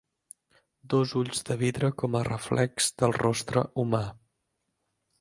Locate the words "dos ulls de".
0.93-1.59